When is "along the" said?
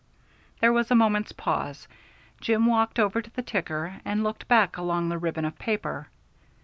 4.77-5.19